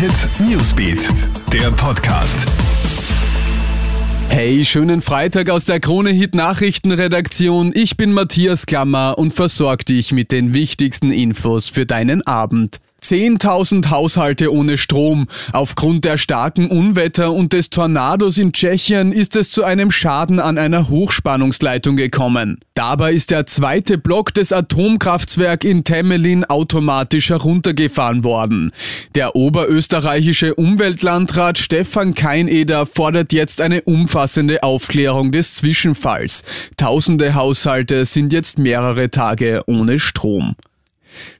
[0.00, 1.10] Hit Newsbeat,
[1.52, 2.46] der Podcast.
[4.30, 7.72] Hey, schönen Freitag aus der Krone Hit Nachrichtenredaktion.
[7.74, 12.80] Ich bin Matthias Klammer und versorge dich mit den wichtigsten Infos für deinen Abend.
[13.10, 15.26] 10.000 Haushalte ohne Strom.
[15.52, 20.58] Aufgrund der starken Unwetter und des Tornados in Tschechien ist es zu einem Schaden an
[20.58, 22.60] einer Hochspannungsleitung gekommen.
[22.74, 28.70] Dabei ist der zweite Block des Atomkraftwerks in Temelin automatisch heruntergefahren worden.
[29.16, 36.44] Der oberösterreichische Umweltlandrat Stefan Keineder fordert jetzt eine umfassende Aufklärung des Zwischenfalls.
[36.76, 40.54] Tausende Haushalte sind jetzt mehrere Tage ohne Strom.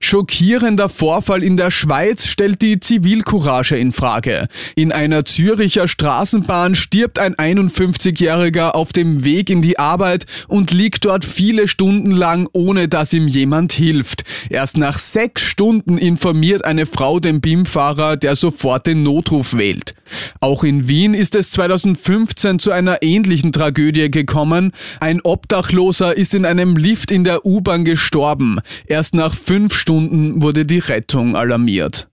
[0.00, 4.48] Schockierender Vorfall in der Schweiz stellt die Zivilcourage in Frage.
[4.74, 11.04] In einer Züricher Straßenbahn stirbt ein 51-Jähriger auf dem Weg in die Arbeit und liegt
[11.04, 14.24] dort viele Stunden lang, ohne dass ihm jemand hilft.
[14.48, 19.94] Erst nach sechs Stunden informiert eine Frau den BIM-Fahrer, der sofort den Notruf wählt.
[20.40, 24.72] Auch in Wien ist es 2015 zu einer ähnlichen Tragödie gekommen.
[25.00, 28.58] Ein Obdachloser ist in einem Lift in der U-Bahn gestorben.
[28.86, 32.09] Erst nach fünf Stunden wurde die Rettung alarmiert.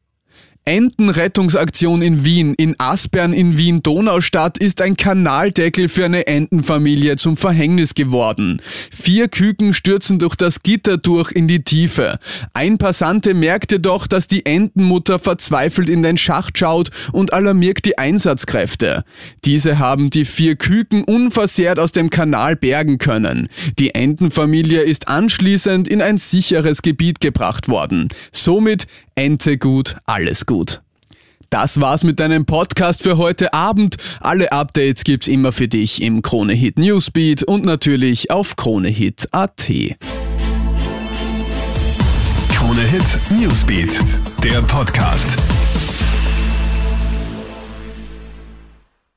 [0.67, 2.53] Entenrettungsaktion in Wien.
[2.53, 8.61] In Aspern in Wien-Donaustadt ist ein Kanaldeckel für eine Entenfamilie zum Verhängnis geworden.
[8.91, 12.19] Vier Küken stürzen durch das Gitter durch in die Tiefe.
[12.53, 17.97] Ein Passante merkte doch, dass die Entenmutter verzweifelt in den Schacht schaut und alarmiert die
[17.97, 19.05] Einsatzkräfte.
[19.45, 23.47] Diese haben die vier Küken unversehrt aus dem Kanal bergen können.
[23.79, 28.09] Die Entenfamilie ist anschließend in ein sicheres Gebiet gebracht worden.
[28.33, 30.56] Somit Ente gut, alles gut.
[31.49, 33.95] Das war's mit deinem Podcast für heute Abend.
[34.19, 39.71] Alle Updates gibt's immer für dich im Kronehit Newsbeat und natürlich auf kronehit.at.
[42.53, 44.01] Kronehit Newsbeat,
[44.43, 45.37] der Podcast.